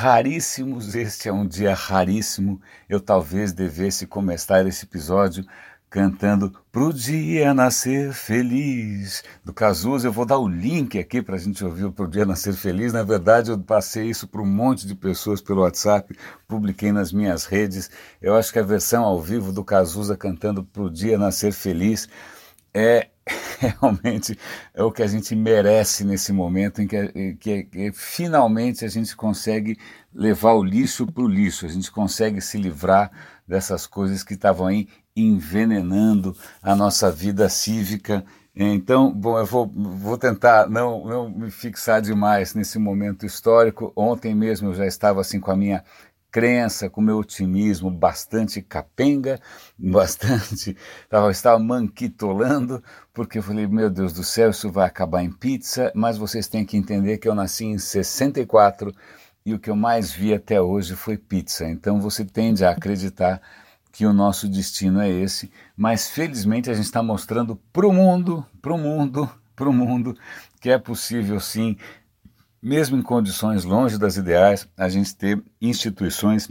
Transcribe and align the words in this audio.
raríssimos, 0.00 0.94
este 0.94 1.28
é 1.28 1.32
um 1.32 1.46
dia 1.46 1.74
raríssimo. 1.74 2.58
Eu 2.88 3.02
talvez 3.02 3.52
devesse 3.52 4.06
começar 4.06 4.66
esse 4.66 4.86
episódio 4.86 5.44
cantando 5.90 6.50
Pro 6.72 6.90
Dia 6.90 7.52
Nascer 7.52 8.10
Feliz, 8.14 9.22
do 9.44 9.52
Cazuza. 9.52 10.08
Eu 10.08 10.12
vou 10.12 10.24
dar 10.24 10.38
o 10.38 10.48
link 10.48 10.98
aqui 10.98 11.20
para 11.20 11.36
a 11.36 11.38
gente 11.38 11.62
ouvir 11.62 11.84
o 11.84 11.92
Pro 11.92 12.08
Dia 12.08 12.24
Nascer 12.24 12.54
Feliz. 12.54 12.94
Na 12.94 13.02
verdade, 13.02 13.50
eu 13.50 13.58
passei 13.58 14.08
isso 14.08 14.26
para 14.26 14.40
um 14.40 14.46
monte 14.46 14.86
de 14.86 14.94
pessoas 14.94 15.42
pelo 15.42 15.60
WhatsApp, 15.60 16.16
publiquei 16.48 16.92
nas 16.92 17.12
minhas 17.12 17.44
redes. 17.44 17.90
Eu 18.22 18.34
acho 18.34 18.50
que 18.50 18.58
a 18.58 18.62
versão 18.62 19.04
ao 19.04 19.20
vivo 19.20 19.52
do 19.52 19.62
Cazuza 19.62 20.16
cantando 20.16 20.64
Pro 20.64 20.88
Dia 20.88 21.18
Nascer 21.18 21.52
Feliz 21.52 22.08
é 22.72 23.10
realmente 23.58 24.38
é 24.74 24.82
o 24.82 24.90
que 24.90 25.02
a 25.02 25.06
gente 25.06 25.34
merece 25.34 26.04
nesse 26.04 26.32
momento 26.32 26.80
em 26.82 26.86
que, 26.86 27.34
que, 27.34 27.64
que 27.64 27.92
finalmente 27.92 28.84
a 28.84 28.88
gente 28.88 29.14
consegue 29.16 29.78
levar 30.14 30.52
o 30.52 30.62
lixo 30.62 31.06
para 31.06 31.22
o 31.22 31.28
lixo, 31.28 31.66
a 31.66 31.68
gente 31.68 31.90
consegue 31.90 32.40
se 32.40 32.58
livrar 32.58 33.10
dessas 33.46 33.86
coisas 33.86 34.22
que 34.22 34.34
estavam 34.34 34.66
aí 34.66 34.88
envenenando 35.14 36.36
a 36.62 36.74
nossa 36.74 37.10
vida 37.10 37.48
cívica. 37.48 38.24
Então, 38.54 39.12
bom, 39.12 39.38
eu 39.38 39.46
vou, 39.46 39.70
vou 39.74 40.18
tentar 40.18 40.68
não, 40.68 41.04
não 41.04 41.30
me 41.30 41.50
fixar 41.50 42.00
demais 42.00 42.54
nesse 42.54 42.78
momento 42.78 43.24
histórico. 43.24 43.92
Ontem 43.94 44.34
mesmo 44.34 44.68
eu 44.68 44.74
já 44.74 44.86
estava 44.86 45.20
assim 45.20 45.40
com 45.40 45.50
a 45.50 45.56
minha 45.56 45.84
crença, 46.30 46.88
com 46.88 47.00
meu 47.00 47.18
otimismo 47.18 47.90
bastante 47.90 48.62
capenga, 48.62 49.40
bastante, 49.78 50.76
estava, 51.30 51.58
manquitolando, 51.58 52.82
porque 53.12 53.38
eu 53.38 53.42
falei, 53.42 53.66
meu 53.66 53.90
Deus 53.90 54.12
do 54.12 54.24
céu, 54.24 54.50
isso 54.50 54.70
vai 54.70 54.86
acabar 54.86 55.22
em 55.22 55.30
pizza, 55.30 55.92
mas 55.94 56.16
vocês 56.16 56.48
têm 56.48 56.64
que 56.64 56.76
entender 56.76 57.18
que 57.18 57.28
eu 57.28 57.34
nasci 57.34 57.64
em 57.64 57.78
64 57.78 58.94
e 59.44 59.54
o 59.54 59.58
que 59.58 59.70
eu 59.70 59.76
mais 59.76 60.12
vi 60.12 60.34
até 60.34 60.60
hoje 60.60 60.94
foi 60.94 61.16
pizza. 61.16 61.68
Então 61.68 62.00
você 62.00 62.24
tende 62.24 62.64
a 62.64 62.70
acreditar 62.70 63.40
que 63.92 64.06
o 64.06 64.12
nosso 64.12 64.48
destino 64.48 65.00
é 65.00 65.10
esse, 65.10 65.50
mas 65.76 66.08
felizmente 66.08 66.70
a 66.70 66.74
gente 66.74 66.84
está 66.84 67.02
mostrando 67.02 67.56
para 67.72 67.86
o 67.86 67.92
mundo, 67.92 68.46
para 68.62 68.72
o 68.72 68.78
mundo, 68.78 69.28
para 69.56 69.68
o 69.68 69.72
mundo, 69.72 70.16
que 70.60 70.70
é 70.70 70.78
possível 70.78 71.40
sim, 71.40 71.76
mesmo 72.62 72.96
em 72.96 73.02
condições 73.02 73.64
longe 73.64 73.98
das 73.98 74.16
ideais, 74.16 74.68
a 74.76 74.88
gente 74.88 75.14
ter 75.14 75.42
instituições 75.60 76.50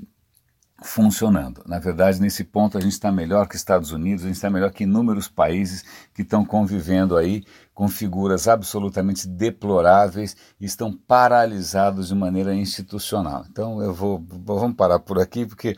funcionando. 0.81 1.61
Na 1.65 1.79
verdade, 1.79 2.21
nesse 2.21 2.43
ponto 2.43 2.77
a 2.77 2.81
gente 2.81 2.93
está 2.93 3.11
melhor 3.11 3.47
que 3.47 3.55
Estados 3.55 3.91
Unidos, 3.91 4.23
a 4.23 4.27
gente 4.27 4.37
está 4.37 4.49
melhor 4.49 4.71
que 4.71 4.83
inúmeros 4.83 5.27
países 5.27 5.83
que 6.13 6.21
estão 6.21 6.45
convivendo 6.45 7.17
aí 7.17 7.43
com 7.73 7.87
figuras 7.87 8.47
absolutamente 8.47 9.27
deploráveis 9.27 10.35
e 10.59 10.65
estão 10.65 10.93
paralisados 10.93 12.07
de 12.07 12.15
maneira 12.15 12.53
institucional. 12.53 13.45
Então 13.49 13.81
eu 13.81 13.93
vou 13.93 14.23
vamos 14.45 14.75
parar 14.75 14.99
por 14.99 15.19
aqui 15.19 15.45
porque 15.45 15.75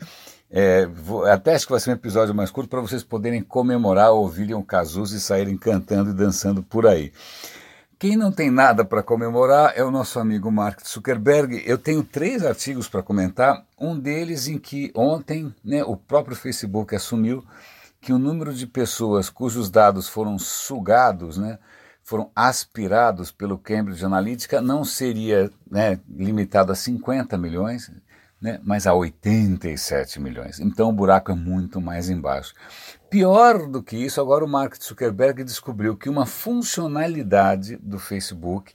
é, 0.50 0.86
vou, 0.86 1.24
até 1.24 1.54
acho 1.54 1.66
que 1.66 1.72
vai 1.72 1.80
ser 1.80 1.90
um 1.90 1.94
episódio 1.94 2.34
mais 2.34 2.50
curto 2.50 2.68
para 2.68 2.80
vocês 2.80 3.02
poderem 3.02 3.42
comemorar, 3.42 4.12
ouvirem 4.12 4.54
o 4.54 4.62
Cazuza 4.62 5.16
e 5.16 5.20
saírem 5.20 5.56
cantando 5.56 6.10
e 6.10 6.14
dançando 6.14 6.62
por 6.62 6.86
aí. 6.86 7.12
Quem 8.02 8.16
não 8.16 8.32
tem 8.32 8.50
nada 8.50 8.84
para 8.84 9.00
comemorar 9.00 9.74
é 9.76 9.84
o 9.84 9.90
nosso 9.92 10.18
amigo 10.18 10.50
Mark 10.50 10.84
Zuckerberg. 10.84 11.62
Eu 11.64 11.78
tenho 11.78 12.02
três 12.02 12.44
artigos 12.44 12.88
para 12.88 13.00
comentar. 13.00 13.64
Um 13.78 13.96
deles 13.96 14.48
em 14.48 14.58
que 14.58 14.90
ontem 14.92 15.54
né, 15.64 15.84
o 15.84 15.96
próprio 15.96 16.34
Facebook 16.34 16.96
assumiu 16.96 17.44
que 18.00 18.12
o 18.12 18.18
número 18.18 18.52
de 18.52 18.66
pessoas 18.66 19.30
cujos 19.30 19.70
dados 19.70 20.08
foram 20.08 20.36
sugados, 20.36 21.38
né, 21.38 21.60
foram 22.02 22.28
aspirados 22.34 23.30
pelo 23.30 23.56
Cambridge 23.56 24.04
Analytica 24.04 24.60
não 24.60 24.84
seria 24.84 25.48
né, 25.70 26.00
limitado 26.10 26.72
a 26.72 26.74
50 26.74 27.38
milhões, 27.38 27.88
né, 28.42 28.58
mas 28.64 28.88
a 28.88 28.92
87 28.92 30.20
milhões. 30.20 30.58
Então 30.58 30.88
o 30.88 30.92
buraco 30.92 31.30
é 31.30 31.34
muito 31.34 31.80
mais 31.80 32.10
embaixo. 32.10 32.52
Pior 33.08 33.68
do 33.68 33.80
que 33.80 33.96
isso, 33.96 34.20
agora 34.20 34.44
o 34.44 34.48
Mark 34.48 34.74
Zuckerberg 34.82 35.44
descobriu 35.44 35.96
que 35.96 36.08
uma 36.08 36.26
funcionalidade 36.26 37.76
do 37.76 38.00
Facebook, 38.00 38.74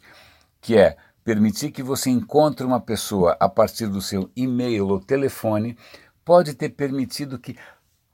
que 0.62 0.78
é 0.78 0.96
permitir 1.24 1.72
que 1.72 1.84
você 1.84 2.10
encontre 2.10 2.66
uma 2.66 2.80
pessoa 2.80 3.36
a 3.40 3.50
partir 3.50 3.88
do 3.88 4.02
seu 4.02 4.32
e-mail 4.34 4.88
ou 4.88 5.02
telefone, 5.02 5.78
pode 6.24 6.54
ter 6.54 6.70
permitido 6.70 7.38
que 7.38 7.58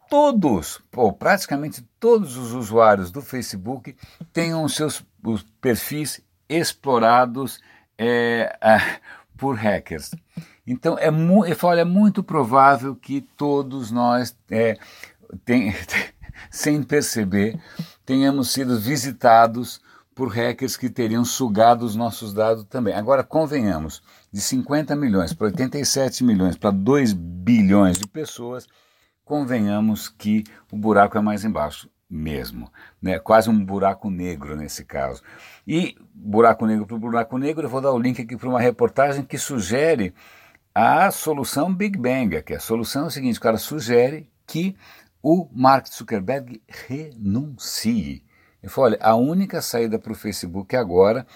todos, 0.09 0.81
ou 0.95 1.13
praticamente 1.13 1.87
todos 1.99 2.35
os 2.35 2.53
usuários 2.53 3.11
do 3.11 3.21
Facebook 3.21 3.95
tenham 4.31 4.67
seus 4.67 5.05
os 5.23 5.43
perfis 5.61 6.19
explorados 6.49 7.61
é, 7.97 8.57
por 9.37 9.55
hackers. 9.55 10.11
Então, 10.65 10.97
é, 10.97 11.11
mu 11.11 11.43
falo, 11.55 11.79
é 11.79 11.85
muito 11.85 12.23
provável 12.23 12.95
que 12.95 13.21
todos 13.35 13.91
nós, 13.91 14.35
é, 14.49 14.77
tem, 15.43 15.73
sem 16.49 16.81
perceber, 16.81 17.59
tenhamos 18.05 18.51
sido 18.51 18.79
visitados 18.79 19.81
por 20.15 20.29
hackers 20.29 20.77
que 20.77 20.89
teriam 20.89 21.25
sugado 21.25 21.85
os 21.85 21.95
nossos 21.95 22.33
dados 22.33 22.63
também. 22.65 22.93
Agora, 22.93 23.23
convenhamos, 23.23 24.01
de 24.31 24.39
50 24.39 24.95
milhões 24.95 25.33
para 25.33 25.47
87 25.47 26.23
milhões 26.23 26.55
para 26.55 26.71
2 26.71 27.13
bilhões 27.13 27.97
de 27.97 28.07
pessoas, 28.07 28.67
convenhamos 29.25 30.07
que 30.07 30.43
o 30.71 30.77
buraco 30.77 31.17
é 31.17 31.21
mais 31.21 31.43
embaixo 31.43 31.89
mesmo, 32.09 32.71
né? 33.01 33.17
quase 33.17 33.49
um 33.49 33.65
buraco 33.65 34.09
negro 34.09 34.55
nesse 34.55 34.85
caso. 34.85 35.21
E 35.67 35.95
buraco 36.13 36.65
negro 36.65 36.85
para 36.85 36.97
buraco 36.97 37.37
negro, 37.37 37.65
eu 37.65 37.69
vou 37.69 37.81
dar 37.81 37.91
o 37.91 37.99
link 37.99 38.21
aqui 38.21 38.37
para 38.37 38.49
uma 38.49 38.59
reportagem 38.61 39.23
que 39.23 39.37
sugere 39.37 40.13
a 40.73 41.11
solução 41.11 41.73
Big 41.73 41.97
Bang, 41.97 42.41
que 42.41 42.53
a 42.53 42.59
solução 42.59 43.03
é 43.03 43.07
o 43.07 43.11
seguinte, 43.11 43.37
o 43.37 43.41
cara 43.41 43.57
sugere 43.57 44.29
que 44.47 44.75
o 45.21 45.47
Mark 45.53 45.87
Zuckerberg 45.87 46.61
renuncie. 46.87 48.23
Ele 48.61 48.71
falou, 48.71 48.91
olha, 48.91 48.99
a 49.01 49.15
única 49.15 49.61
saída 49.61 49.99
para 49.99 50.11
o 50.11 50.15
Facebook 50.15 50.75
agora 50.75 51.27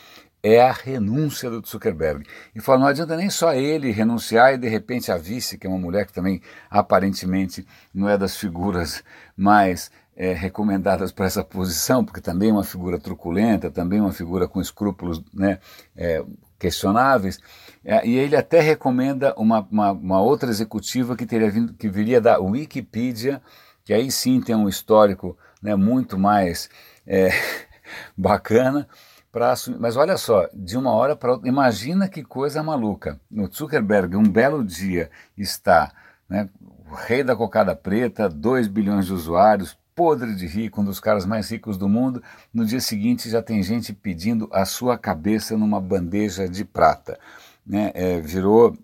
é 0.42 0.62
a 0.62 0.72
renúncia 0.72 1.50
do 1.50 1.66
Zuckerberg. 1.66 2.26
E 2.56 2.62
falou, 2.62 2.82
não 2.82 2.88
adianta 2.88 3.16
nem 3.16 3.30
só 3.30 3.54
ele 3.54 3.92
renunciar 3.92 4.54
e 4.54 4.58
de 4.58 4.68
repente 4.68 5.12
a 5.12 5.18
vice, 5.18 5.58
que 5.58 5.68
é 5.68 5.70
uma 5.70 5.80
mulher 5.80 6.06
que 6.06 6.14
também 6.14 6.42
aparentemente 6.70 7.66
não 7.94 8.10
é 8.10 8.18
das 8.18 8.38
figuras 8.38 9.04
mais 9.36 9.92
é, 10.16 10.34
recomendadas 10.34 11.12
para 11.12 11.26
essa 11.26 11.44
posição, 11.44 12.04
porque 12.04 12.22
também 12.22 12.50
é 12.50 12.54
uma 12.54 12.64
figura 12.64 13.00
truculenta, 13.00 13.70
também 13.70 14.00
é 14.00 14.02
uma 14.02 14.14
figura 14.14 14.48
com 14.48 14.60
escrúpulos 14.60 15.24
né, 15.34 15.60
é, 15.96 16.24
questionáveis, 16.58 17.40
é, 17.84 18.06
e 18.06 18.18
ele 18.18 18.36
até 18.36 18.60
recomenda 18.60 19.34
uma, 19.38 19.66
uma, 19.72 19.92
uma, 19.92 20.22
outra 20.22 20.50
executiva 20.50 21.16
que, 21.16 21.26
teria 21.26 21.50
vindo, 21.50 21.74
que 21.74 21.88
viria 21.88 22.20
da 22.20 22.40
Wikipedia, 22.40 23.42
que 23.86 23.94
aí 23.94 24.12
sim 24.12 24.42
tem 24.42 24.56
um 24.56 24.68
histórico 24.68 25.38
né, 25.62 25.76
muito 25.76 26.18
mais 26.18 26.70
é, 27.06 27.30
bacana, 28.18 28.88
pra, 29.32 29.54
mas 29.80 29.96
olha 29.96 30.18
só, 30.18 30.50
de 30.54 30.78
uma 30.78 30.92
hora 30.92 31.16
para 31.16 31.32
outra, 31.34 31.48
imagina 31.48 32.10
que 32.10 32.24
coisa 32.24 32.62
maluca. 32.62 33.20
No 33.30 33.52
Zuckerberg, 33.52 34.16
um 34.16 34.24
belo 34.24 34.64
dia, 34.64 35.10
está 35.38 35.94
né, 36.28 36.50
o 36.90 36.96
rei 36.96 37.24
da 37.24 37.36
cocada 37.36 37.76
preta, 37.76 38.30
2 38.30 38.68
bilhões 38.68 39.06
de 39.06 39.14
usuários, 39.14 39.78
podre 39.98 40.36
de 40.36 40.46
rico, 40.46 40.80
um 40.80 40.86
dos 40.86 41.00
caras 41.00 41.26
mais 41.26 41.50
ricos 41.50 41.76
do 41.76 41.90
mundo. 41.90 42.22
No 42.54 42.64
dia 42.64 42.80
seguinte 42.80 43.28
já 43.32 43.42
tem 43.42 43.64
gente 43.64 43.92
pedindo 43.92 44.48
a 44.54 44.64
sua 44.64 44.96
cabeça 44.96 45.58
numa 45.58 45.82
bandeja 45.82 46.48
de 46.48 46.64
prata. 46.64 47.20
Né? 47.66 47.92
É, 47.96 48.22
virou, 48.22 48.78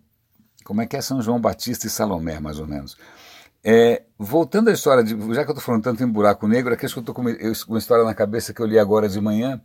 como 0.63 0.81
é 0.81 0.87
que 0.87 0.97
é 0.97 1.01
São 1.01 1.21
João 1.21 1.39
Batista 1.39 1.85
e 1.85 1.89
Salomé, 1.89 2.39
mais 2.39 2.59
ou 2.59 2.65
menos. 2.65 2.97
É, 3.63 4.01
voltando 4.17 4.69
à 4.69 4.73
história, 4.73 5.03
de, 5.03 5.11
já 5.35 5.43
que 5.43 5.51
eu 5.51 5.53
estou 5.53 5.61
falando 5.61 5.83
tanto 5.83 6.03
em 6.03 6.07
buraco 6.07 6.47
negro, 6.47 6.73
acho 6.73 6.93
que 6.93 6.97
eu 6.97 7.01
estou 7.01 7.13
com 7.13 7.21
uma 7.21 7.77
história 7.77 8.03
na 8.03 8.15
cabeça 8.15 8.51
que 8.51 8.59
eu 8.59 8.65
li 8.65 8.79
agora 8.79 9.07
de 9.07 9.21
manhã, 9.21 9.61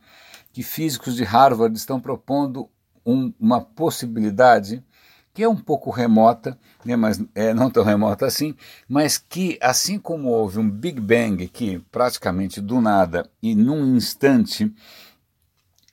que 0.53 0.63
físicos 0.63 1.17
de 1.17 1.25
Harvard 1.25 1.75
estão 1.75 1.99
propondo 1.99 2.69
um, 3.07 3.33
uma 3.41 3.63
possibilidade 3.63 4.85
que 5.39 5.45
é 5.45 5.49
um 5.49 5.55
pouco 5.55 5.93
remota, 5.93 6.59
né, 6.85 6.97
mas 6.97 7.23
é, 7.33 7.55
não 7.55 7.71
tão 7.71 7.85
remota 7.85 8.27
assim, 8.27 8.57
mas 8.89 9.19
que, 9.19 9.57
assim 9.63 9.97
como 9.97 10.31
houve 10.31 10.59
um 10.59 10.69
Big 10.69 11.01
Bang 11.01 11.47
que 11.47 11.79
praticamente 11.93 12.61
do 12.61 12.81
nada 12.81 13.31
e 13.41 13.55
num 13.55 13.95
instante 13.95 14.75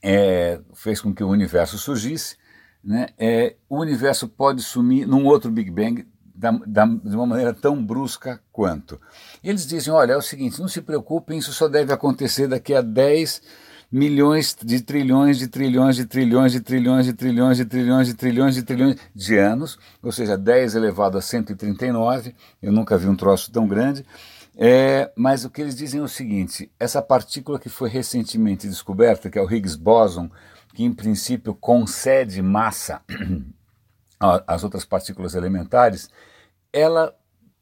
é, 0.01 0.59
fez 0.73 0.99
com 0.99 1.13
que 1.13 1.23
o 1.23 1.29
universo 1.29 1.77
surgisse, 1.77 2.37
né, 2.83 3.09
é, 3.19 3.55
o 3.69 3.77
universo 3.77 4.27
pode 4.27 4.63
sumir 4.63 5.07
num 5.07 5.27
outro 5.27 5.51
Big 5.51 5.69
Bang 5.69 6.07
da, 6.33 6.49
da, 6.65 6.87
de 6.87 7.15
uma 7.15 7.27
maneira 7.27 7.53
tão 7.53 7.85
brusca 7.85 8.41
quanto. 8.51 8.99
Eles 9.43 9.67
dizem: 9.67 9.93
olha, 9.93 10.13
é 10.13 10.17
o 10.17 10.23
seguinte, 10.23 10.59
não 10.59 10.67
se 10.67 10.81
preocupem, 10.81 11.37
isso 11.37 11.53
só 11.53 11.67
deve 11.67 11.93
acontecer 11.93 12.47
daqui 12.47 12.73
a 12.73 12.81
10 12.81 13.43
milhões 13.91 14.55
de 14.61 14.81
trilhões 14.81 15.37
de 15.37 15.47
trilhões 15.47 15.95
de 15.95 16.05
trilhões 16.05 16.51
de 16.51 16.59
trilhões 16.61 17.05
de 17.05 17.13
trilhões 17.13 17.57
de 17.57 17.65
trilhões 17.65 18.07
de 18.07 18.13
trilhões 18.13 18.55
de 18.55 18.63
trilhões 18.63 18.95
de 19.13 19.37
anos, 19.37 19.77
ou 20.01 20.11
seja, 20.11 20.37
10 20.37 20.75
elevado 20.75 21.17
a 21.17 21.21
139, 21.21 22.35
eu 22.61 22.71
nunca 22.71 22.97
vi 22.97 23.07
um 23.07 23.15
troço 23.15 23.51
tão 23.51 23.67
grande. 23.67 24.05
É, 24.57 25.11
mas 25.17 25.43
o 25.43 25.49
que 25.49 25.61
eles 25.61 25.75
dizem 25.75 25.99
é 25.99 26.03
o 26.03 26.07
seguinte: 26.07 26.71
essa 26.79 27.01
partícula 27.01 27.59
que 27.59 27.67
foi 27.67 27.89
recentemente 27.89 28.67
descoberta, 28.67 29.29
que 29.29 29.37
é 29.37 29.41
o 29.41 29.51
Higgs 29.51 29.77
boson, 29.77 30.29
que 30.73 30.83
em 30.83 30.93
princípio 30.93 31.53
concede 31.53 32.41
massa 32.41 33.01
as 34.47 34.63
outras 34.63 34.85
partículas 34.85 35.35
elementares, 35.35 36.09
ela 36.71 37.13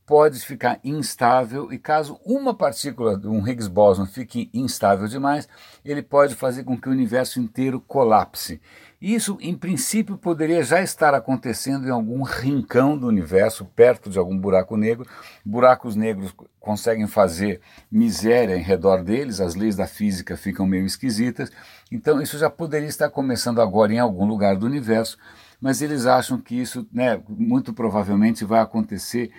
pode 0.05 0.39
ficar 0.39 0.79
instável 0.83 1.71
e 1.71 1.77
caso 1.77 2.19
uma 2.25 2.53
partícula, 2.53 3.19
um 3.25 3.47
Higgs 3.47 3.69
boson, 3.69 4.05
fique 4.05 4.49
instável 4.53 5.07
demais, 5.07 5.47
ele 5.83 6.01
pode 6.01 6.35
fazer 6.35 6.63
com 6.63 6.77
que 6.77 6.89
o 6.89 6.91
universo 6.91 7.39
inteiro 7.39 7.79
colapse. 7.79 8.59
Isso, 9.01 9.37
em 9.41 9.53
princípio, 9.53 10.17
poderia 10.17 10.63
já 10.63 10.81
estar 10.81 11.13
acontecendo 11.13 11.85
em 11.85 11.91
algum 11.91 12.23
rincão 12.23 12.97
do 12.97 13.05
universo, 13.05 13.65
perto 13.65 14.09
de 14.09 14.17
algum 14.17 14.37
buraco 14.37 14.77
negro. 14.77 15.05
Buracos 15.43 15.93
negros 15.93 16.33
conseguem 16.57 17.05
fazer 17.05 17.59
miséria 17.91 18.55
em 18.55 18.61
redor 18.61 19.03
deles, 19.03 19.41
as 19.41 19.55
leis 19.55 19.75
da 19.75 19.85
física 19.87 20.37
ficam 20.37 20.65
meio 20.65 20.85
esquisitas. 20.85 21.51
Então, 21.91 22.21
isso 22.21 22.37
já 22.37 22.49
poderia 22.49 22.87
estar 22.87 23.09
começando 23.09 23.59
agora 23.59 23.93
em 23.93 23.99
algum 23.99 24.25
lugar 24.25 24.55
do 24.55 24.65
universo, 24.65 25.17
mas 25.59 25.81
eles 25.81 26.05
acham 26.05 26.39
que 26.39 26.55
isso, 26.55 26.87
né, 26.89 27.21
muito 27.27 27.73
provavelmente, 27.73 28.45
vai 28.45 28.61
acontecer 28.61 29.31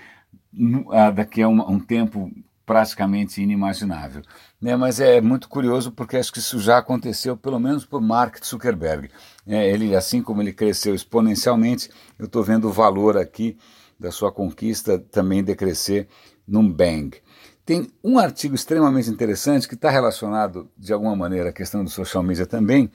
daqui 1.15 1.43
a 1.43 1.49
um, 1.49 1.61
um 1.61 1.81
tempo 1.81 2.31
praticamente 2.67 3.43
inimaginável. 3.43 4.23
Né? 4.61 4.75
Mas 4.77 5.01
é 5.01 5.21
muito 5.21 5.49
curioso 5.49 5.93
porque 5.93 6.17
acho 6.17 6.33
que 6.33 6.39
isso 6.39 6.59
já 6.59 6.79
aconteceu, 6.79 7.37
pelo 7.37 7.59
menos 7.59 7.85
por 7.85 8.01
Mark 8.01 8.43
Zuckerberg. 8.45 9.11
É, 9.47 9.69
ele, 9.69 9.95
assim 9.95 10.23
como 10.23 10.41
ele 10.41 10.53
cresceu 10.53 10.95
exponencialmente, 10.95 11.91
eu 12.19 12.27
estou 12.27 12.43
vendo 12.43 12.69
o 12.69 12.73
valor 12.73 13.17
aqui 13.17 13.59
da 13.99 14.11
sua 14.11 14.33
conquista 14.33 14.99
também 14.99 15.45
decrescer 15.45 16.09
num 16.47 16.71
bang. 16.71 17.17
Tem 17.65 17.91
um 18.03 18.19
artigo 18.19 18.55
extremamente 18.55 19.09
interessante 19.09 19.67
que 19.67 19.75
está 19.75 19.89
relacionado 19.89 20.71
de 20.77 20.93
alguma 20.93 21.17
maneira 21.17 21.49
à 21.49 21.53
questão 21.53 21.83
do 21.83 21.89
social 21.89 22.23
media 22.23 22.45
também. 22.45 22.91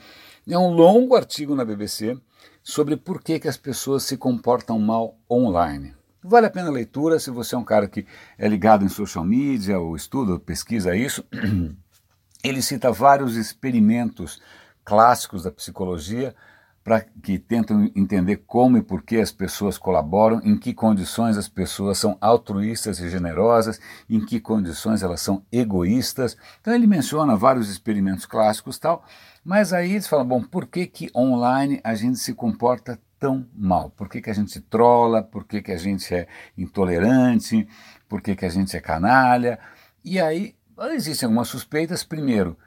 É 0.47 0.57
um 0.57 0.71
longo 0.71 1.15
artigo 1.15 1.55
na 1.55 1.65
BBC 1.65 2.17
sobre 2.63 2.95
por 2.95 3.21
que, 3.21 3.39
que 3.39 3.47
as 3.47 3.57
pessoas 3.57 4.03
se 4.03 4.15
comportam 4.17 4.77
mal 4.77 5.17
online. 5.29 5.95
Vale 6.21 6.47
a 6.47 6.49
pena 6.49 6.67
a 6.67 6.71
leitura 6.71 7.17
se 7.17 7.31
você 7.31 7.55
é 7.55 7.57
um 7.57 7.63
cara 7.63 7.87
que 7.87 8.05
é 8.37 8.47
ligado 8.47 8.83
em 8.83 8.89
social 8.89 9.23
media 9.23 9.79
ou 9.79 9.95
estuda, 9.95 10.33
ou 10.33 10.39
pesquisa 10.39 10.95
isso. 10.95 11.23
Ele 12.43 12.61
cita 12.61 12.91
vários 12.91 13.35
experimentos 13.35 14.41
clássicos 14.83 15.43
da 15.43 15.51
psicologia 15.51 16.35
para 16.83 17.01
que 17.01 17.37
tentam 17.37 17.89
entender 17.95 18.37
como 18.47 18.77
e 18.77 18.81
por 18.81 19.03
que 19.03 19.17
as 19.17 19.31
pessoas 19.31 19.77
colaboram, 19.77 20.41
em 20.43 20.57
que 20.57 20.73
condições 20.73 21.37
as 21.37 21.47
pessoas 21.47 21.97
são 21.97 22.17
altruístas 22.19 22.99
e 22.99 23.09
generosas, 23.09 23.79
em 24.09 24.25
que 24.25 24.39
condições 24.39 25.03
elas 25.03 25.21
são 25.21 25.45
egoístas. 25.51 26.35
Então 26.59 26.73
ele 26.73 26.87
menciona 26.87 27.35
vários 27.35 27.69
experimentos 27.69 28.25
clássicos 28.25 28.79
tal, 28.79 29.05
mas 29.43 29.71
aí 29.71 29.91
eles 29.91 30.07
falam, 30.07 30.25
bom, 30.25 30.41
por 30.41 30.65
que 30.65 30.87
que 30.87 31.11
online 31.15 31.79
a 31.83 31.93
gente 31.93 32.17
se 32.17 32.33
comporta 32.33 32.99
tão 33.19 33.45
mal? 33.53 33.89
Por 33.91 34.07
que, 34.07 34.21
que 34.21 34.29
a 34.29 34.33
gente 34.33 34.61
trola? 34.61 35.21
Por 35.21 35.45
que, 35.45 35.61
que 35.61 35.71
a 35.71 35.77
gente 35.77 36.13
é 36.13 36.27
intolerante? 36.57 37.67
Por 38.07 38.21
que, 38.21 38.35
que 38.35 38.45
a 38.45 38.49
gente 38.49 38.75
é 38.75 38.79
canalha? 38.79 39.59
E 40.03 40.19
aí 40.19 40.55
existem 40.93 41.27
algumas 41.27 41.47
suspeitas. 41.47 42.03
Primeiro, 42.03 42.57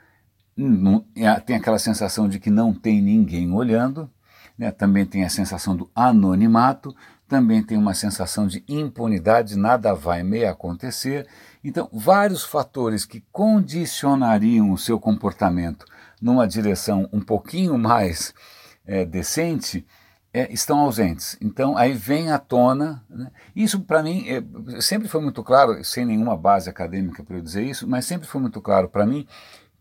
não, 0.56 1.04
é, 1.16 1.32
tem 1.40 1.56
aquela 1.56 1.78
sensação 1.78 2.28
de 2.28 2.38
que 2.38 2.50
não 2.50 2.74
tem 2.74 3.00
ninguém 3.00 3.52
olhando, 3.52 4.10
né? 4.56 4.70
também 4.70 5.06
tem 5.06 5.24
a 5.24 5.30
sensação 5.30 5.74
do 5.74 5.90
anonimato, 5.94 6.94
também 7.26 7.62
tem 7.62 7.78
uma 7.78 7.94
sensação 7.94 8.46
de 8.46 8.62
impunidade, 8.68 9.56
nada 9.56 9.94
vai 9.94 10.22
me 10.22 10.44
acontecer. 10.44 11.26
Então, 11.64 11.88
vários 11.90 12.44
fatores 12.44 13.06
que 13.06 13.24
condicionariam 13.32 14.70
o 14.70 14.76
seu 14.76 15.00
comportamento 15.00 15.86
numa 16.20 16.46
direção 16.46 17.08
um 17.10 17.20
pouquinho 17.20 17.78
mais 17.78 18.34
é, 18.84 19.06
decente 19.06 19.86
é, 20.32 20.52
estão 20.52 20.78
ausentes. 20.78 21.36
Então 21.40 21.76
aí 21.76 21.92
vem 21.92 22.30
à 22.30 22.38
tona. 22.38 23.04
Né? 23.08 23.30
Isso 23.54 23.80
para 23.80 24.02
mim 24.02 24.24
é, 24.28 24.80
sempre 24.80 25.08
foi 25.08 25.20
muito 25.20 25.42
claro, 25.44 25.84
sem 25.84 26.04
nenhuma 26.04 26.36
base 26.36 26.70
acadêmica 26.70 27.22
para 27.22 27.36
eu 27.36 27.42
dizer 27.42 27.62
isso, 27.62 27.86
mas 27.86 28.06
sempre 28.06 28.26
foi 28.26 28.40
muito 28.40 28.60
claro 28.60 28.88
para 28.88 29.04
mim 29.04 29.26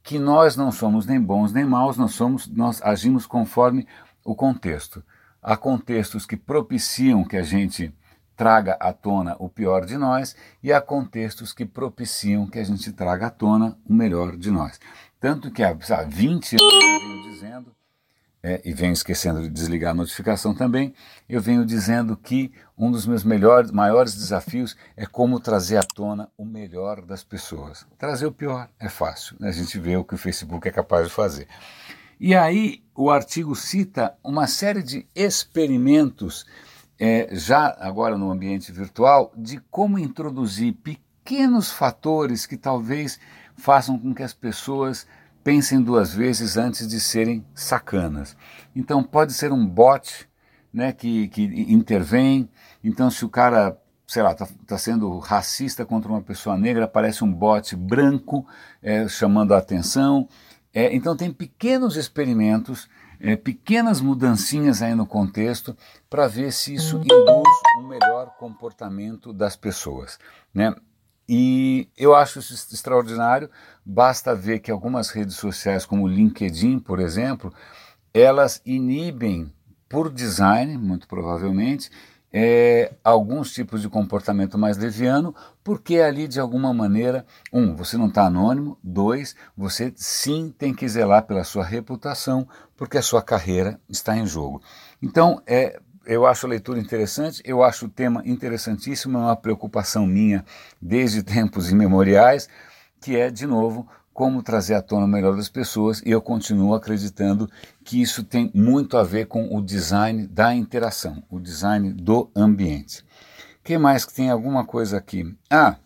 que 0.04 0.18
nós 0.20 0.56
não 0.56 0.72
somos 0.72 1.06
nem 1.06 1.22
bons 1.22 1.54
nem 1.54 1.64
maus, 1.64 1.96
nós 1.96 2.14
somos, 2.14 2.48
nós 2.48 2.82
agimos 2.82 3.26
conforme 3.26 3.88
o 4.24 4.36
contexto. 4.36 5.04
Há 5.42 5.56
contextos 5.56 6.26
que 6.26 6.36
propiciam 6.36 7.24
que 7.24 7.38
a 7.38 7.44
gente 7.44 7.94
traga 8.36 8.74
à 8.80 8.92
tona 8.92 9.36
o 9.40 9.48
pior 9.48 9.86
de 9.86 9.98
nós 9.98 10.36
e 10.64 10.74
há 10.74 10.82
contextos 10.82 11.54
que 11.54 11.66
propiciam 11.66 12.48
que 12.48 12.58
a 12.58 12.64
gente 12.64 12.92
traga 12.92 13.28
à 13.28 13.30
tona 13.30 13.78
o 13.88 13.94
melhor 13.94 14.36
de 14.36 14.50
nós. 14.50 14.80
Tanto 15.20 15.52
que 15.52 15.64
há 15.64 15.74
20 15.74 16.56
anos 16.56 16.74
eu 16.74 17.00
venho 17.00 17.32
dizendo 17.32 17.81
é, 18.44 18.60
e 18.66 18.74
venho 18.74 18.94
esquecendo 18.94 19.42
de 19.42 19.50
desligar 19.50 19.92
a 19.92 19.96
notificação 19.96 20.54
também, 20.54 20.94
eu 21.30 21.40
venho 21.40 21.66
dizendo 21.66 22.18
que 22.18 22.52
um 22.78 22.92
dos 22.92 23.06
meus 23.06 23.24
melhores, 23.24 23.72
maiores 23.72 24.16
desafios 24.16 24.76
é 24.98 25.06
como 25.06 25.40
trazer 25.40 25.78
à 25.78 25.84
tona 25.84 26.30
o 26.38 26.44
melhor 26.44 27.02
das 27.02 27.24
pessoas. 27.24 27.86
Trazer 27.98 28.26
o 28.26 28.32
pior 28.32 28.68
é 28.80 28.90
fácil, 28.90 29.36
né? 29.40 29.50
a 29.50 29.52
gente 29.52 29.78
vê 29.80 29.96
o 29.96 30.04
que 30.04 30.16
o 30.16 30.18
Facebook 30.18 30.68
é 30.68 30.72
capaz 30.72 31.08
de 31.08 31.14
fazer. 31.14 31.48
E 32.20 32.36
aí 32.36 32.84
o 32.96 33.10
artigo 33.10 33.56
cita 33.56 34.16
uma 34.24 34.48
série 34.48 34.82
de 34.82 35.08
experimentos, 35.16 36.46
é, 37.00 37.30
já 37.32 37.76
agora 37.80 38.18
no 38.18 38.32
ambiente 38.32 38.72
virtual, 38.72 39.32
de 39.36 39.60
como 39.70 40.00
introduzir 40.00 40.74
pequenos 40.74 41.72
fatores 41.72 42.46
que 42.46 42.58
talvez 42.58 43.20
façam 43.56 43.98
com 43.98 44.14
que 44.14 44.24
as 44.24 44.34
pessoas 44.34 45.06
pensem 45.44 45.82
duas 45.82 46.14
vezes 46.14 46.58
antes 46.58 46.88
de 46.88 47.00
serem 47.00 47.46
sacanas. 47.54 48.36
Então 48.76 49.04
pode 49.04 49.34
ser 49.34 49.52
um 49.52 49.66
bot 49.66 50.28
né, 50.74 50.92
que, 50.92 51.28
que 51.30 51.44
intervém. 51.72 52.50
Então 52.84 53.10
se 53.10 53.26
o 53.26 53.30
cara, 53.30 53.78
sei 54.08 54.24
lá, 54.24 54.32
está 54.32 54.48
tá 54.66 54.78
sendo 54.78 55.18
racista 55.20 55.86
contra 55.86 56.12
uma 56.12 56.22
pessoa 56.22 56.58
negra, 56.58 56.86
aparece 56.86 57.24
um 57.24 57.32
bot 57.32 57.76
branco 57.76 58.46
é, 58.82 59.08
chamando 59.08 59.54
a 59.54 59.58
atenção. 59.58 60.28
É, 60.74 60.96
então 60.96 61.18
tem 61.18 61.32
pequenos 61.32 61.98
experimentos, 61.98 62.88
é, 63.20 63.36
pequenas 63.36 64.00
mudancinhas 64.00 64.82
aí 64.82 64.96
no 64.96 65.06
contexto 65.06 65.76
para 66.10 66.28
ver 66.28 66.52
se 66.54 66.74
isso 66.76 66.98
induz 66.98 67.50
um 67.80 67.88
melhor 67.88 68.36
comportamento 68.40 69.34
das 69.34 69.56
pessoas. 69.56 70.18
Né? 70.54 70.74
E 71.28 71.88
eu 71.98 72.16
acho 72.16 72.40
isso 72.40 72.54
extraordinário. 72.74 73.50
Basta 73.86 74.36
ver 74.36 74.60
que 74.60 74.72
algumas 74.72 75.10
redes 75.10 75.36
sociais, 75.36 75.86
como 75.86 76.04
o 76.04 76.08
LinkedIn, 76.08 76.80
por 76.80 77.00
exemplo, 77.00 77.54
elas 78.14 78.62
inibem 78.66 79.52
por 79.88 80.12
design, 80.12 80.78
muito 80.78 81.08
provavelmente, 81.08 81.90
é, 82.34 82.94
alguns 83.04 83.54
tipos 83.54 83.82
de 83.82 83.90
comportamento 83.90 84.58
mais 84.58 84.78
leviano, 84.78 85.36
porque 85.64 86.00
ali 86.00 86.28
de 86.28 86.40
alguma 86.40 86.74
maneira, 86.74 87.26
um, 87.52 87.76
você 87.76 87.98
não 87.98 88.08
está 88.08 88.26
anônimo, 88.26 88.78
dois, 88.82 89.36
você 89.56 89.92
sim 89.96 90.54
tem 90.58 90.74
que 90.74 90.88
zelar 90.88 91.24
pela 91.24 91.44
sua 91.44 91.66
reputação, 91.66 92.48
porque 92.78 92.98
a 92.98 93.02
sua 93.02 93.22
carreira 93.22 93.80
está 93.90 94.16
em 94.16 94.26
jogo. 94.26 94.62
Então, 95.02 95.42
é, 95.46 95.80
eu 96.12 96.26
acho 96.26 96.46
a 96.46 96.50
leitura 96.50 96.78
interessante, 96.78 97.42
eu 97.46 97.64
acho 97.64 97.86
o 97.86 97.90
tema 97.90 98.22
interessantíssimo, 98.26 99.18
é 99.18 99.22
uma 99.22 99.36
preocupação 99.36 100.06
minha 100.06 100.44
desde 100.82 101.24
tempos 101.24 101.72
imemoriais, 101.72 102.50
que 103.00 103.16
é, 103.16 103.32
de 103.32 103.48
novo, 103.48 103.88
como 104.14 104.44
trazer 104.44 104.76
à 104.76 104.82
tona 104.82 105.06
o 105.06 105.08
melhor 105.08 105.38
das 105.38 105.48
pessoas, 105.48 106.02
e 106.06 106.12
eu 106.12 106.22
continuo 106.22 106.76
acreditando 106.76 107.50
que 107.86 108.02
isso 108.02 108.26
tem 108.26 108.52
muito 108.54 108.98
a 108.98 109.04
ver 109.04 109.28
com 109.28 109.56
o 109.56 109.62
design 109.62 110.28
da 110.28 110.54
interação, 110.54 111.24
o 111.30 111.40
design 111.40 111.94
do 111.94 112.30
ambiente. 112.36 113.06
Quem 113.64 113.78
mais 113.78 114.04
que 114.04 114.14
tem 114.14 114.30
alguma 114.30 114.66
coisa 114.66 114.98
aqui? 114.98 115.34
Ah, 115.50 115.78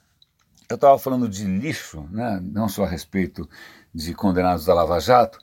eu 0.67 0.75
estava 0.75 0.97
falando 0.97 1.29
de 1.29 1.45
lixo, 1.45 2.03
né? 2.09 2.41
não 2.41 2.67
só 2.67 2.83
a 2.83 2.89
respeito 2.89 3.47
de 3.93 4.15
condenados 4.15 4.65
da 4.65 4.73
Lava 4.73 4.99
Jato, 4.99 5.37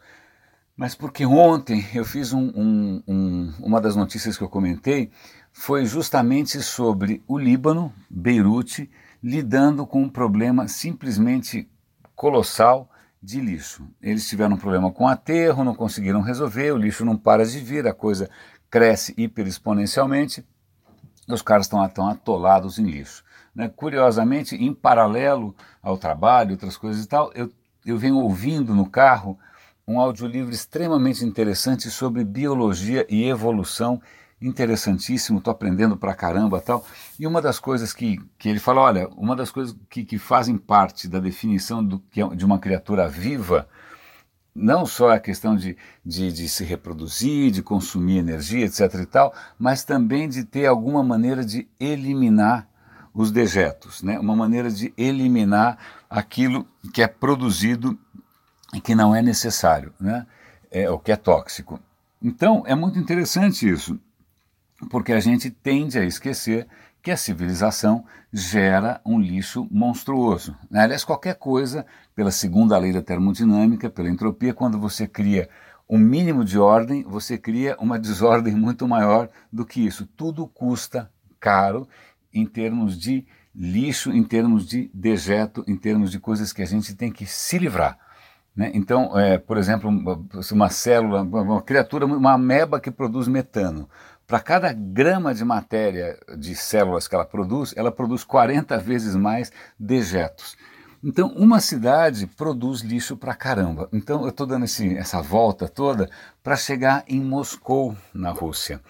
mas 0.77 0.95
porque 0.95 1.25
ontem 1.27 1.87
eu 1.95 2.05
fiz 2.05 2.33
um, 2.33 2.51
um, 2.55 3.03
um, 3.07 3.53
uma 3.61 3.81
das 3.81 3.95
notícias 3.95 4.37
que 4.37 4.45
eu 4.45 4.49
comentei 4.49 5.11
foi 5.53 5.85
justamente 5.85 6.61
sobre 6.63 7.23
o 7.27 7.39
Líbano, 7.39 7.93
Beirute, 8.09 8.91
lidando 9.23 9.87
com 9.87 10.03
um 10.03 10.09
problema 10.09 10.67
simplesmente 10.67 11.69
colossal 12.17 12.91
de 13.23 13.41
lixo. 13.41 13.87
Eles 14.01 14.29
tiveram 14.29 14.57
um 14.57 14.59
problema 14.59 14.91
com 14.91 15.07
aterro, 15.07 15.63
não 15.63 15.75
conseguiram 15.75 16.23
resolver, 16.23 16.73
o 16.73 16.77
lixo 16.77 17.05
não 17.05 17.17
para 17.17 17.45
de 17.45 17.59
vir, 17.61 17.87
a 17.87 17.95
coisa 17.95 18.29
cresce 18.71 19.15
hiper 19.17 19.47
exponencialmente, 19.47 20.45
os 21.29 21.43
caras 21.43 21.67
estão 21.67 21.87
tão 21.89 22.09
atolados 22.09 22.79
em 22.79 22.85
lixo. 22.85 23.23
Né? 23.55 23.69
Curiosamente, 23.69 24.57
em 24.57 24.73
paralelo 24.73 25.55
ao 25.83 25.99
trabalho, 25.99 26.53
outras 26.53 26.77
coisas 26.77 27.05
e 27.05 27.07
tal, 27.07 27.31
eu, 27.35 27.53
eu 27.85 27.99
venho 27.99 28.17
ouvindo 28.17 28.75
no 28.75 28.89
carro 28.89 29.39
um 29.93 30.01
audiolivro 30.01 30.53
extremamente 30.53 31.25
interessante 31.25 31.91
sobre 31.91 32.25
biologia 32.25 33.07
e 33.11 33.29
evolução, 33.29 34.01
interessantíssimo, 34.41 35.39
estou 35.39 35.53
aprendendo 35.53 35.97
pra 35.97 36.15
caramba 36.15 36.61
tal. 36.61 36.85
E 37.19 37.27
uma 37.27 37.43
das 37.43 37.59
coisas 37.59 37.93
que, 37.93 38.19
que 38.39 38.49
ele 38.49 38.59
fala, 38.59 38.81
olha, 38.81 39.09
uma 39.17 39.37
das 39.37 39.51
coisas 39.51 39.77
que, 39.89 40.05
que 40.05 40.19
fazem 40.19 40.57
parte 40.57 41.07
da 41.07 41.21
definição 41.21 41.85
do, 41.85 42.03
é 42.17 42.35
de 42.35 42.45
uma 42.45 42.59
criatura 42.59 43.07
viva 43.07 43.69
não 44.55 44.85
só 44.85 45.11
a 45.11 45.19
questão 45.19 45.57
de, 45.57 45.77
de, 46.05 46.31
de, 46.31 46.47
se 46.47 46.63
reproduzir, 46.63 47.51
de 47.51 47.63
consumir 47.63 48.19
energia, 48.19 48.67
etc. 48.67 48.81
e 49.01 49.07
tal, 49.07 49.35
mas 49.59 49.83
também 49.83 50.29
de 50.29 50.45
ter 50.45 50.67
alguma 50.67 51.03
maneira 51.03 51.43
de 51.43 51.67
eliminar 51.81 52.69
os 53.15 53.31
dejetos, 53.31 54.03
né? 54.03 54.19
uma 54.19 54.35
maneira 54.35 54.71
de 54.71 54.93
eliminar 54.97 55.79
aquilo 56.09 56.67
que 56.93 57.03
é 57.03 57.07
produzido 57.07 57.99
que 58.81 58.95
não 58.95 59.15
é 59.15 59.21
necessário, 59.21 59.93
né? 60.01 60.27
é, 60.73 60.91
o 60.91 60.99
que 60.99 61.13
é 61.13 61.17
tóxico. 61.17 61.79
Então, 62.21 62.65
é 62.67 62.75
muito 62.75 62.99
interessante 62.99 63.69
isso, 63.69 64.01
porque 64.91 65.13
a 65.13 65.21
gente 65.21 65.51
tende 65.51 65.99
a 65.99 66.05
esquecer 66.05 66.67
que 67.03 67.11
a 67.11 67.17
civilização 67.17 68.05
gera 68.33 69.01
um 69.05 69.21
lixo 69.21 69.67
monstruoso. 69.71 70.57
Né? 70.71 70.83
Aliás, 70.83 71.05
qualquer 71.05 71.35
coisa, 71.35 71.85
pela 72.15 72.31
segunda 72.31 72.79
lei 72.79 72.93
da 72.93 73.03
termodinâmica, 73.03 73.91
pela 73.91 74.09
entropia, 74.09 74.55
quando 74.55 74.79
você 74.79 75.07
cria 75.07 75.49
um 75.89 75.99
mínimo 75.99 76.45
de 76.45 76.59
ordem, 76.59 77.03
você 77.03 77.37
cria 77.37 77.77
uma 77.79 77.99
desordem 78.01 78.55
muito 78.55 78.89
maior 78.89 79.29
do 79.53 79.67
que 79.67 79.85
isso. 79.85 80.07
Tudo 80.17 80.47
custa 80.47 81.11
caro 81.39 81.89
em 82.33 82.47
termos 82.47 82.99
de 82.99 83.27
lixo, 83.55 84.11
em 84.13 84.23
termos 84.23 84.67
de 84.67 84.91
dejeto, 84.95 85.63
em 85.67 85.77
termos 85.77 86.11
de 86.11 86.19
coisas 86.19 86.53
que 86.53 86.63
a 86.63 86.67
gente 86.67 86.95
tem 86.95 87.13
que 87.13 87.27
se 87.27 87.59
livrar. 87.59 87.99
Né? 88.55 88.71
Então, 88.75 89.19
é, 89.19 89.39
por 89.39 89.57
exemplo, 89.57 89.91
uma 90.53 90.69
célula, 90.69 91.23
uma 91.23 91.63
criatura, 91.63 92.07
uma 92.07 92.33
ameba 92.33 92.81
que 92.81 92.91
produz 92.91 93.27
metano. 93.27 93.89
Para 94.27 94.41
cada 94.41 94.73
grama 94.73 95.35
de 95.35 95.45
matéria 95.45 96.19
de 96.39 96.55
células 96.55 97.09
que 97.09 97.15
ela 97.15 97.25
produz, 97.25 97.75
ela 97.77 97.91
produz 97.91 98.25
40 98.25 98.79
vezes 98.79 99.15
mais 99.17 99.51
dejetos. 99.79 100.57
Então, 101.05 101.29
uma 101.35 101.59
cidade 101.59 102.29
produz 102.29 102.81
lixo 102.81 103.17
para 103.17 103.35
caramba. 103.35 103.89
Então, 103.93 104.23
eu 104.23 104.29
estou 104.29 104.47
dando 104.47 104.67
esse, 104.67 104.97
essa 104.97 105.21
volta 105.21 105.67
toda 105.69 106.09
para 106.43 106.55
chegar 106.55 107.03
em 107.09 107.21
Moscou, 107.21 107.97
na 108.15 108.31
Rússia. 108.31 108.81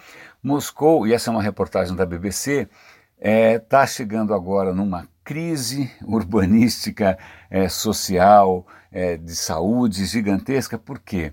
Moscou, 0.42 1.06
e 1.06 1.14
essa 1.14 1.30
é 1.30 1.32
uma 1.32 1.42
reportagem 1.42 1.96
da 1.96 2.04
BBC, 2.04 2.68
está 3.16 3.30
é, 3.30 3.58
tá 3.58 3.86
chegando 3.86 4.34
agora 4.34 4.74
numa 4.74 5.08
crise 5.24 5.90
urbanística, 6.04 7.18
é, 7.50 7.68
social, 7.68 8.66
é, 8.90 9.16
de 9.16 9.34
saúde 9.34 10.04
gigantesca. 10.04 10.78
Por 10.78 10.98
quê? 10.98 11.32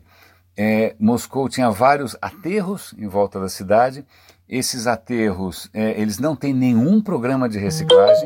É, 0.57 0.95
Moscou 0.99 1.47
tinha 1.47 1.69
vários 1.71 2.17
aterros 2.21 2.93
em 2.97 3.07
volta 3.07 3.39
da 3.39 3.49
cidade. 3.49 4.05
Esses 4.47 4.87
aterros, 4.87 5.69
é, 5.73 5.99
eles 5.99 6.19
não 6.19 6.35
têm 6.35 6.53
nenhum 6.53 7.01
programa 7.01 7.47
de 7.47 7.57
reciclagem. 7.59 8.23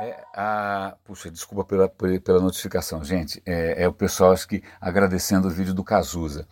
É, 0.00 0.24
a, 0.34 0.96
puxa, 1.04 1.30
desculpa 1.30 1.64
pela, 1.64 1.88
pela 1.88 2.40
notificação, 2.40 3.02
gente. 3.04 3.40
É, 3.46 3.84
é, 3.84 3.88
o 3.88 3.92
pessoal 3.92 4.32
acho 4.32 4.48
que 4.48 4.62
agradecendo 4.80 5.48
o 5.48 5.50
vídeo 5.50 5.72
do 5.72 5.84
Cazuza. 5.84 6.46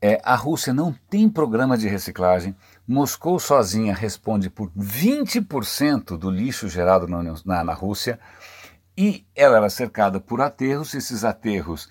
É, 0.00 0.20
a 0.22 0.36
Rússia 0.36 0.72
não 0.72 0.94
tem 1.10 1.28
programa 1.28 1.76
de 1.76 1.88
reciclagem. 1.88 2.54
Moscou 2.86 3.38
sozinha 3.38 3.94
responde 3.94 4.48
por 4.48 4.70
20% 4.70 6.16
do 6.16 6.30
lixo 6.30 6.68
gerado 6.68 7.08
na, 7.08 7.22
na, 7.44 7.64
na 7.64 7.74
Rússia. 7.74 8.18
E 8.96 9.26
ela 9.34 9.56
era 9.56 9.70
cercada 9.70 10.20
por 10.20 10.40
aterros. 10.40 10.94
Esses 10.94 11.24
aterros 11.24 11.88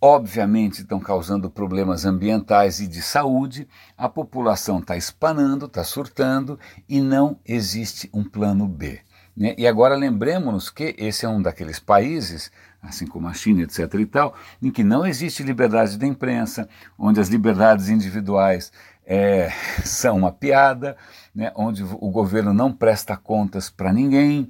obviamente 0.00 0.82
estão 0.82 1.00
causando 1.00 1.50
problemas 1.50 2.04
ambientais 2.04 2.80
e 2.80 2.86
de 2.86 3.00
saúde, 3.00 3.66
a 3.96 4.08
população 4.08 4.78
está 4.78 4.96
espanando, 4.96 5.66
está 5.66 5.82
surtando 5.82 6.58
e 6.88 7.00
não 7.00 7.38
existe 7.44 8.10
um 8.12 8.22
plano 8.22 8.68
B. 8.68 9.00
Né? 9.36 9.54
E 9.58 9.66
agora 9.66 9.96
lembremos-nos 9.96 10.70
que 10.70 10.94
esse 10.98 11.24
é 11.24 11.28
um 11.28 11.42
daqueles 11.42 11.78
países, 11.78 12.50
assim 12.88 13.06
como 13.06 13.28
a 13.28 13.34
China, 13.34 13.62
etc. 13.62 13.94
e 13.94 14.06
tal, 14.06 14.34
em 14.62 14.70
que 14.70 14.84
não 14.84 15.06
existe 15.06 15.42
liberdade 15.42 15.98
da 15.98 16.06
imprensa, 16.06 16.68
onde 16.98 17.20
as 17.20 17.28
liberdades 17.28 17.88
individuais 17.88 18.72
é, 19.04 19.50
são 19.84 20.18
uma 20.18 20.32
piada, 20.32 20.96
né? 21.34 21.52
onde 21.54 21.82
o 21.82 22.10
governo 22.10 22.52
não 22.52 22.72
presta 22.72 23.16
contas 23.16 23.68
para 23.70 23.92
ninguém, 23.92 24.48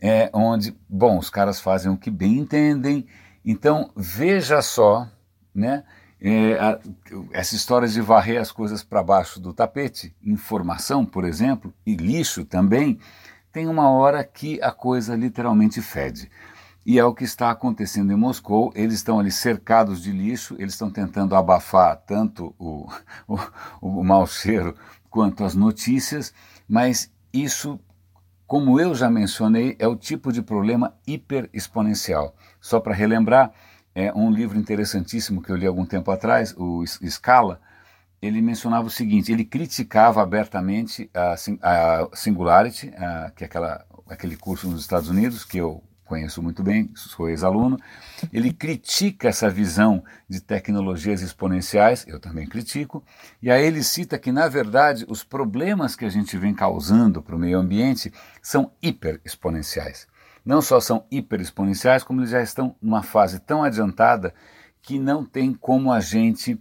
é, 0.00 0.30
onde, 0.32 0.76
bom, 0.88 1.18
os 1.18 1.30
caras 1.30 1.60
fazem 1.60 1.90
o 1.90 1.96
que 1.96 2.10
bem 2.10 2.38
entendem 2.38 3.06
então, 3.46 3.92
veja 3.94 4.60
só, 4.60 5.08
né? 5.54 5.84
É, 6.20 6.54
a, 6.54 6.80
essa 7.30 7.54
história 7.54 7.86
de 7.86 8.00
varrer 8.00 8.40
as 8.40 8.50
coisas 8.50 8.82
para 8.82 9.04
baixo 9.04 9.38
do 9.38 9.52
tapete, 9.52 10.16
informação, 10.24 11.04
por 11.04 11.24
exemplo, 11.24 11.72
e 11.86 11.94
lixo 11.94 12.44
também, 12.44 12.98
tem 13.52 13.68
uma 13.68 13.88
hora 13.90 14.24
que 14.24 14.60
a 14.60 14.72
coisa 14.72 15.14
literalmente 15.14 15.80
fede. 15.80 16.28
E 16.88 17.00
é 17.00 17.04
o 17.04 17.12
que 17.12 17.24
está 17.24 17.50
acontecendo 17.50 18.12
em 18.12 18.16
Moscou. 18.16 18.72
Eles 18.76 18.94
estão 18.94 19.18
ali 19.18 19.32
cercados 19.32 20.00
de 20.00 20.12
lixo, 20.12 20.54
eles 20.56 20.74
estão 20.74 20.88
tentando 20.88 21.34
abafar 21.34 21.96
tanto 21.96 22.54
o, 22.56 22.88
o, 23.26 23.36
o 23.82 24.04
mau 24.04 24.24
cheiro 24.24 24.72
quanto 25.10 25.42
as 25.42 25.56
notícias, 25.56 26.32
mas 26.68 27.12
isso, 27.32 27.80
como 28.46 28.78
eu 28.78 28.94
já 28.94 29.10
mencionei, 29.10 29.74
é 29.80 29.88
o 29.88 29.96
tipo 29.96 30.32
de 30.32 30.40
problema 30.40 30.94
hiperexponencial. 31.04 32.36
Só 32.60 32.78
para 32.78 32.94
relembrar, 32.94 33.52
é 33.92 34.12
um 34.14 34.30
livro 34.30 34.56
interessantíssimo 34.56 35.42
que 35.42 35.50
eu 35.50 35.56
li 35.56 35.66
algum 35.66 35.84
tempo 35.84 36.12
atrás, 36.12 36.54
o 36.56 36.84
Scala, 36.86 37.60
ele 38.22 38.40
mencionava 38.40 38.86
o 38.86 38.90
seguinte, 38.90 39.32
ele 39.32 39.44
criticava 39.44 40.22
abertamente 40.22 41.10
a, 41.12 41.34
a 41.62 42.08
Singularity, 42.14 42.92
a, 42.96 43.32
que 43.34 43.42
é 43.42 43.46
aquela, 43.46 43.84
aquele 44.08 44.36
curso 44.36 44.68
nos 44.68 44.82
Estados 44.82 45.08
Unidos, 45.08 45.44
que 45.44 45.58
eu 45.58 45.82
conheço 46.06 46.42
muito 46.42 46.62
bem, 46.62 46.90
sou 46.94 47.28
ex-aluno, 47.28 47.76
ele 48.32 48.52
critica 48.52 49.28
essa 49.28 49.50
visão 49.50 50.02
de 50.28 50.40
tecnologias 50.40 51.20
exponenciais, 51.20 52.06
eu 52.08 52.18
também 52.18 52.46
critico, 52.46 53.04
e 53.42 53.50
aí 53.50 53.64
ele 53.66 53.82
cita 53.82 54.18
que, 54.18 54.32
na 54.32 54.48
verdade, 54.48 55.04
os 55.08 55.22
problemas 55.22 55.94
que 55.94 56.04
a 56.04 56.08
gente 56.08 56.38
vem 56.38 56.54
causando 56.54 57.20
para 57.20 57.36
o 57.36 57.38
meio 57.38 57.58
ambiente 57.58 58.12
são 58.40 58.72
hiper 58.80 59.20
exponenciais 59.24 60.06
não 60.46 60.62
só 60.62 60.78
são 60.78 61.04
hiperexponenciais, 61.10 62.04
como 62.04 62.20
eles 62.20 62.30
já 62.30 62.40
estão 62.40 62.76
numa 62.80 63.02
fase 63.02 63.40
tão 63.40 63.64
adiantada 63.64 64.32
que 64.80 64.96
não 64.96 65.24
tem 65.24 65.52
como 65.52 65.92
a 65.92 65.98
gente 65.98 66.56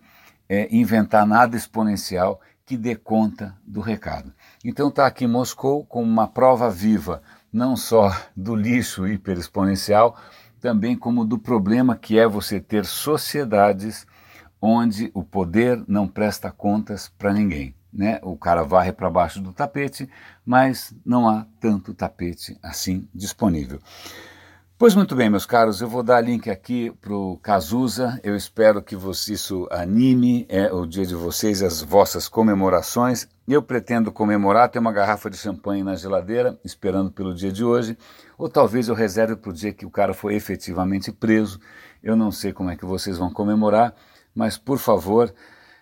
é, 0.50 0.68
inventar 0.76 1.28
nada 1.28 1.56
exponencial 1.56 2.42
que 2.66 2.76
dê 2.76 2.96
conta 2.96 3.56
do 3.64 3.80
recado. 3.80 4.34
Então 4.64 4.90
está 4.90 5.06
aqui 5.06 5.28
Moscou 5.28 5.86
como 5.86 6.08
uma 6.08 6.28
prova 6.28 6.68
viva, 6.68 7.22
não 7.56 7.76
só 7.76 8.12
do 8.36 8.56
lixo 8.56 9.08
hiperexponencial, 9.08 10.18
também 10.60 10.96
como 10.96 11.24
do 11.24 11.40
problema 11.40 11.96
que 11.96 12.20
é 12.20 12.28
você 12.28 12.60
ter 12.60 12.86
sociedades 12.86 14.06
onde 14.62 15.10
o 15.14 15.24
poder 15.24 15.84
não 15.88 16.08
presta 16.08 16.52
contas 16.52 17.08
para 17.18 17.34
ninguém 17.34 17.74
né? 17.96 18.20
O 18.24 18.36
cara 18.36 18.64
varre 18.64 18.92
para 18.92 19.10
baixo 19.10 19.40
do 19.40 19.54
tapete, 19.54 20.10
mas 20.46 20.94
não 21.06 21.30
há 21.30 21.48
tanto 21.60 21.94
tapete 21.94 22.60
assim 22.62 23.08
disponível. 23.14 23.80
Pois 24.78 24.94
muito 24.94 25.16
bem, 25.16 25.30
meus 25.30 25.46
caros, 25.46 25.80
eu 25.80 25.88
vou 25.88 26.04
dar 26.04 26.20
link 26.20 26.50
aqui 26.50 26.92
para 27.00 27.16
o 27.16 27.38
Cazuza. 27.38 28.20
Eu 28.22 28.36
espero 28.36 28.82
que 28.82 28.94
você, 28.94 29.34
isso 29.34 29.66
anime 29.72 30.46
é, 30.50 30.72
o 30.74 30.86
dia 30.86 31.06
de 31.06 31.16
vocês, 31.16 31.64
as 31.64 31.82
vossas 31.82 32.28
comemorações. 32.28 33.26
Eu 33.48 33.62
pretendo 33.62 34.12
comemorar, 34.12 34.70
ter 34.70 34.80
uma 34.80 34.92
garrafa 34.92 35.30
de 35.30 35.38
champanhe 35.38 35.84
na 35.84 35.96
geladeira, 35.96 36.60
esperando 36.64 37.12
pelo 37.12 37.34
dia 37.34 37.52
de 37.52 37.64
hoje, 37.64 37.96
ou 38.38 38.50
talvez 38.50 38.88
eu 38.88 38.96
reserve 38.96 39.36
para 39.36 39.52
o 39.52 39.54
dia 39.54 39.72
que 39.72 39.86
o 39.86 39.92
cara 39.92 40.16
foi 40.16 40.34
efetivamente 40.34 41.12
preso. 41.12 41.60
Eu 42.02 42.16
não 42.16 42.32
sei 42.32 42.52
como 42.52 42.72
é 42.72 42.76
que 42.76 42.86
vocês 42.86 43.20
vão 43.20 43.32
comemorar, 43.32 43.94
mas 44.34 44.58
por 44.58 44.80
favor, 44.80 45.34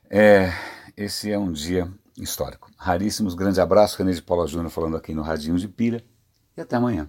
é, 0.09 0.51
esse 0.97 1.31
é 1.31 1.39
um 1.39 1.51
dia 1.53 1.89
histórico. 2.17 2.69
Raríssimos, 2.77 3.33
grande 3.33 3.61
abraço, 3.61 3.97
René 3.97 4.11
de 4.11 4.21
Paula 4.21 4.45
Júnior 4.45 4.69
falando 4.69 4.97
aqui 4.97 5.13
no 5.13 5.21
Radinho 5.21 5.57
de 5.57 5.67
Pilha 5.69 6.03
e 6.57 6.61
até 6.61 6.75
amanhã. 6.75 7.01